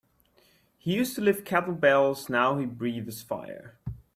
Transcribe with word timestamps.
He 0.79 0.95
used 0.95 1.13
to 1.13 1.21
lift 1.21 1.47
kettlebells 1.47 2.27
now 2.27 2.57
he 2.57 2.65
breathes 2.65 3.21
fire. 3.21 3.77